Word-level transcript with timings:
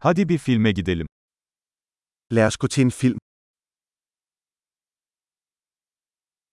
Hadi 0.00 0.28
bir 0.28 0.38
filme 0.38 0.72
gidelim. 0.72 1.06
Lad 2.32 2.46
os 2.46 2.56
gå 2.56 2.68
til 2.68 2.82
en 2.84 2.90
film. 2.90 3.18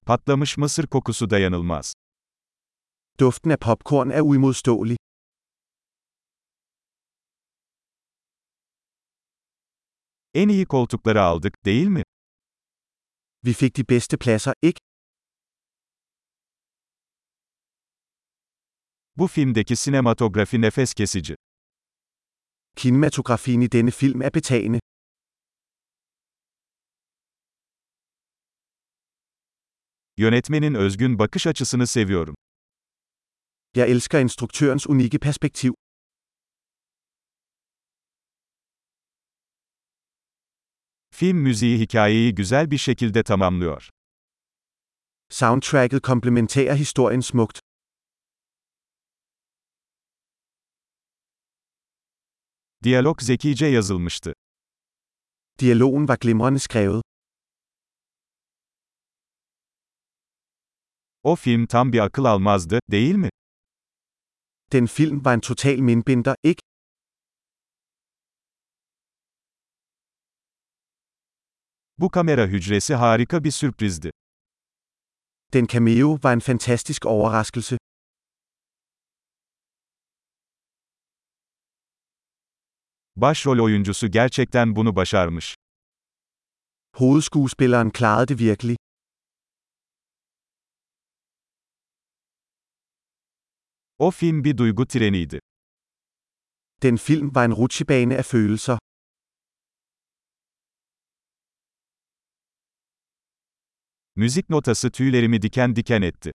Patlamış 0.06 0.58
mısır 0.58 0.88
kokusu 0.88 1.29
dayanılmaz. 1.29 1.94
Duften 3.20 3.50
af 3.52 3.60
popcorn 3.60 4.10
er 4.10 4.21
uimodståelig. 4.21 4.97
En 10.34 10.50
iyi 10.50 10.66
koltukları 10.66 11.21
aldık, 11.21 11.66
değil 11.66 11.88
mi? 11.88 12.04
Vi 13.46 13.54
fik 13.54 13.77
de 13.77 13.84
bedste 13.89 14.18
pladser, 14.18 14.54
ikke? 14.62 14.80
Bu 19.18 19.27
filmdeki 19.27 19.75
sinematografi 19.75 20.62
nefes 20.62 20.93
kesici. 20.93 21.36
Kinematografien 22.76 23.62
i 23.62 23.68
denne 23.68 23.91
film 23.91 24.21
er 24.21 24.30
betagende. 24.34 24.80
Yönetmenin 30.18 30.73
özgün 30.73 31.20
bakış 31.20 31.48
açısını 31.48 31.88
seviyorum. 31.88 32.35
Jeg 33.76 33.90
elsker 33.90 34.22
instruktørens 34.22 34.88
unikke 34.88 35.20
perspektiv. 35.20 35.72
Film 41.12 41.38
müziği 41.38 41.80
hikayeyi 41.80 42.35
güzel 42.35 42.71
bir 42.71 42.77
şekilde 42.77 43.23
tamamlıyor. 43.23 43.90
Soundtracket 45.30 46.02
komplementerer 46.02 46.76
historien 46.76 47.21
smukt. 47.21 47.65
Diyalog 52.85 53.21
zekice 53.21 53.66
yazılmıştı. 53.66 54.34
Dialogen 55.59 56.07
var 56.07 56.17
glimrende 56.21 56.59
skrevet. 56.59 57.02
O 61.23 61.35
film 61.35 61.68
tam 61.68 61.93
bir 61.93 61.99
akıl 61.99 62.26
almazdı, 62.26 62.79
değil 62.91 63.15
mi? 63.15 63.29
Den 64.72 64.85
film 64.85 65.25
var 65.25 65.34
en 65.34 65.40
total 65.40 65.78
mindbinder, 65.78 66.35
ikke? 66.44 66.62
Bu 71.97 72.09
kamera 72.09 72.47
hücresi 72.47 72.95
harika 72.95 73.44
bir 73.44 73.51
sürprizdi. 73.51 74.12
Den 75.53 75.66
cameo 75.66 76.19
var 76.23 76.34
en 76.34 76.40
fantastisk 76.40 77.06
overraskelse. 77.06 77.78
Başrol 83.18 83.59
oyuncusu 83.63 84.12
gerçekten 84.12 84.75
bunu 84.75 84.96
başarmış. 84.96 85.56
Hovedskuespilleren 86.96 87.91
klarede 87.91 88.28
det 88.28 88.40
virkelig. 88.40 88.78
O 94.00 94.12
film 94.12 94.44
bir 94.44 94.57
duygu 94.57 94.88
treniydi. 94.88 95.40
Den 96.84 96.97
film 96.97 97.35
var 97.35 97.46
en 97.46 97.52
rutsjebane 97.56 98.18
af 98.18 98.25
følelser. 98.25 98.78
Müzik 104.16 104.50
notası 104.50 104.91
tüylerimi 104.91 105.41
diken 105.41 105.75
diken 105.75 106.02
etti. 106.02 106.31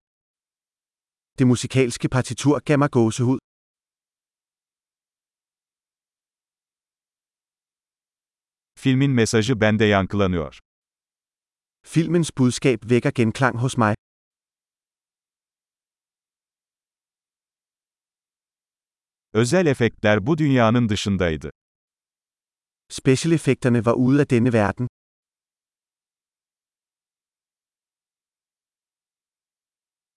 Det 1.39 1.47
musikalske 1.47 2.09
partitur 2.09 2.61
gav 2.61 2.79
mig 2.79 2.91
gåsehud. 2.91 3.50
Filmin 8.83 9.11
mesajı 9.11 9.61
bende 9.61 9.85
yankılanıyor. 9.85 10.59
Filmens 11.83 12.31
budskab 12.39 12.91
vækker 12.91 13.11
genklang 13.11 13.57
hos 13.57 13.77
mig. 13.77 13.95
Özel 19.33 19.67
efektler 19.67 20.27
bu 20.27 20.39
dünyanın 20.39 20.89
dışındaydı. 20.89 21.51
Special 22.89 23.33
effekterne 23.33 23.85
var 23.85 23.95
ude 23.97 24.23
af 24.23 24.31
denne 24.31 24.53
verden. 24.53 24.89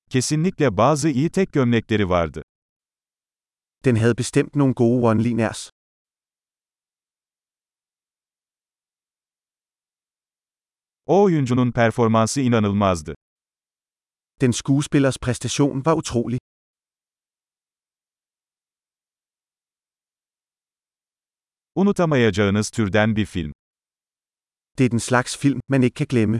Kesinlikle 0.09 0.77
bazı 0.77 1.09
iyi 1.09 1.29
tek 1.29 1.53
gömlekleri 1.53 2.09
vardı. 2.09 2.41
Den 3.85 3.95
havde 3.95 4.17
bestemt 4.17 4.55
nogle 4.55 4.73
gode 4.73 5.05
one-liners. 5.05 5.69
O 11.05 11.23
oyuncunun 11.23 11.71
performansı 11.71 12.41
inanılmazdı. 12.41 13.15
Den 14.41 14.51
skuespillers 14.51 15.17
præstation 15.17 15.85
var 15.85 15.97
utrolig. 15.97 16.39
Unutamayacağınız 21.75 22.69
türden 22.69 23.15
bir 23.15 23.25
film. 23.25 23.53
Det 24.77 24.85
er 24.85 24.91
den 24.91 24.97
slags 24.97 25.37
film, 25.37 25.59
man 25.69 25.81
ikke 25.81 25.93
kan 25.93 26.07
glemme. 26.07 26.39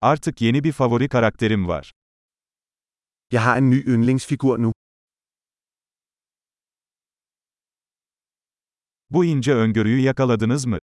Artık 0.00 0.40
yeni 0.40 0.64
bir 0.64 0.72
favori 0.72 1.08
karakterim 1.08 1.68
var. 1.68 1.92
Jeg 3.32 3.42
har 3.42 3.56
en 3.56 3.70
ny 3.70 3.80
yndlingsfigur 3.86 4.58
nu. 4.58 4.72
Bu 9.10 9.24
ince 9.24 9.54
öngörüyü 9.54 10.00
yakaladınız 10.00 10.66
mı? 10.66 10.78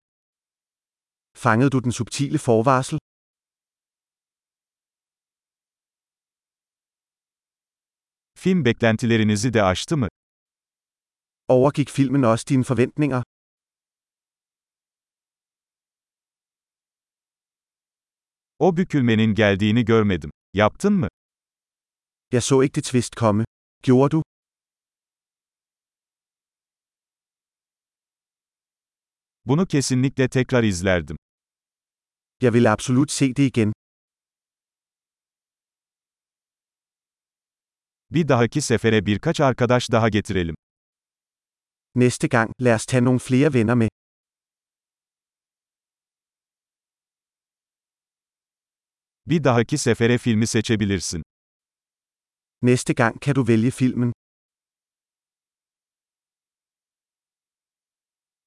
Fangede 1.34 1.72
du 1.72 1.84
den 1.84 1.90
subtile 1.90 2.38
forvarsel? 2.38 3.00
Film 8.36 8.66
beklentilerinizi 8.66 9.54
de 9.54 9.64
aştı 9.64 9.98
mı? 9.98 10.08
Overgik 11.48 11.90
filmen 11.90 12.24
også 12.24 12.46
dine 12.48 12.64
forventninger? 12.64 13.24
O 18.60 18.78
bükülmenin 18.78 19.36
geldiğini 19.36 19.86
görmedim. 19.86 20.32
Yaptın 20.54 20.94
mı? 20.94 21.08
Jeg 22.32 22.44
så 22.44 22.64
ikke 22.64 22.76
det 22.76 22.84
twist 22.84 23.16
komme. 23.16 23.46
Gjorde 23.84 24.12
du? 24.12 24.22
Bunu 29.48 29.66
kesinlikle 29.68 30.30
tekrar 30.30 30.64
izlerdim. 30.64 31.18
Jeg 32.42 32.54
vil 32.54 32.68
absolut 32.68 33.12
se 33.12 33.26
det 33.34 33.44
igen. 33.52 33.74
Bir 38.14 38.28
dahaki 38.28 38.62
sefere 38.62 39.06
birkaç 39.06 39.40
arkadaş 39.40 39.92
daha 39.92 40.10
getirelim. 40.10 40.56
Næste 41.96 42.28
gang, 42.28 42.52
lad 42.60 42.76
os 42.76 42.86
tage 42.86 43.04
nogle 43.04 43.20
flere 43.20 43.54
venner 43.54 43.76
med. 43.76 43.90
Bir 49.30 49.44
dahaki 49.44 49.78
sefere 49.78 50.18
filmi 50.18 50.48
seçebilirsin. 50.48 51.22
Næste 52.62 52.94
gang 52.94 53.22
kan 53.22 53.36
du 53.36 53.44
vælge 53.44 53.72
filmen. 53.72 54.12